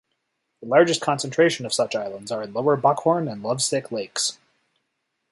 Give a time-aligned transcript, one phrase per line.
[0.63, 4.39] The largest concentration of such islands are in Lower Buckhorn and Lovesick Lakes.